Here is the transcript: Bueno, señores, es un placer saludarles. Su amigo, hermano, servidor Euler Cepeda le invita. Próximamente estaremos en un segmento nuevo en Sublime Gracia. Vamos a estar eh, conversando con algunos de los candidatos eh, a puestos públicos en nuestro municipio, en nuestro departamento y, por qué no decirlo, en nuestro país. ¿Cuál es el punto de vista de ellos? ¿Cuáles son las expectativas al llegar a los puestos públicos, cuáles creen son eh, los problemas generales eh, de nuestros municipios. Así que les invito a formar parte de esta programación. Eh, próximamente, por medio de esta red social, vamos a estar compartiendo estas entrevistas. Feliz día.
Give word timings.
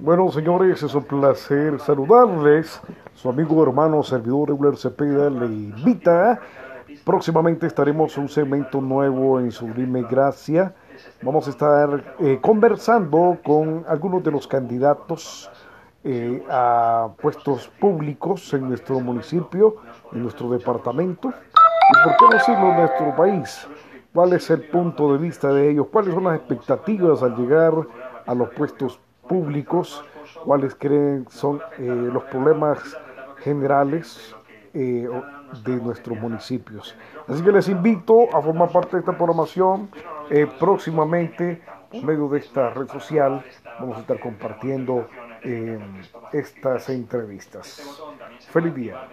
Bueno, 0.00 0.30
señores, 0.30 0.80
es 0.80 0.94
un 0.94 1.02
placer 1.02 1.80
saludarles. 1.80 2.80
Su 3.14 3.30
amigo, 3.30 3.60
hermano, 3.64 4.04
servidor 4.04 4.50
Euler 4.50 4.76
Cepeda 4.76 5.28
le 5.28 5.46
invita. 5.46 6.38
Próximamente 7.04 7.66
estaremos 7.66 8.16
en 8.16 8.22
un 8.22 8.28
segmento 8.28 8.80
nuevo 8.80 9.40
en 9.40 9.50
Sublime 9.50 10.04
Gracia. 10.08 10.72
Vamos 11.20 11.48
a 11.48 11.50
estar 11.50 12.14
eh, 12.20 12.38
conversando 12.40 13.38
con 13.44 13.84
algunos 13.88 14.22
de 14.22 14.30
los 14.30 14.46
candidatos 14.46 15.50
eh, 16.04 16.44
a 16.48 17.08
puestos 17.20 17.66
públicos 17.80 18.54
en 18.54 18.68
nuestro 18.68 19.00
municipio, 19.00 19.78
en 20.12 20.22
nuestro 20.22 20.48
departamento 20.48 21.30
y, 21.30 22.04
por 22.04 22.16
qué 22.16 22.24
no 22.24 22.30
decirlo, 22.30 22.70
en 22.70 22.76
nuestro 22.76 23.16
país. 23.16 23.66
¿Cuál 24.14 24.32
es 24.34 24.48
el 24.50 24.62
punto 24.62 25.12
de 25.12 25.18
vista 25.18 25.52
de 25.52 25.70
ellos? 25.70 25.88
¿Cuáles 25.90 26.14
son 26.14 26.22
las 26.22 26.36
expectativas 26.36 27.20
al 27.20 27.36
llegar 27.36 27.72
a 28.24 28.34
los 28.34 28.48
puestos 28.50 29.00
públicos, 29.28 30.04
cuáles 30.44 30.74
creen 30.74 31.26
son 31.30 31.60
eh, 31.78 31.84
los 31.86 32.24
problemas 32.24 32.78
generales 33.38 34.34
eh, 34.74 35.08
de 35.64 35.76
nuestros 35.76 36.18
municipios. 36.18 36.96
Así 37.26 37.42
que 37.42 37.52
les 37.52 37.68
invito 37.68 38.34
a 38.34 38.42
formar 38.42 38.70
parte 38.70 38.96
de 38.96 39.00
esta 39.00 39.16
programación. 39.16 39.90
Eh, 40.30 40.46
próximamente, 40.58 41.62
por 41.90 42.04
medio 42.04 42.28
de 42.28 42.38
esta 42.38 42.70
red 42.70 42.88
social, 42.88 43.44
vamos 43.80 43.96
a 43.96 44.00
estar 44.00 44.20
compartiendo 44.20 45.06
estas 46.32 46.88
entrevistas. 46.88 48.02
Feliz 48.50 48.74
día. 48.74 49.08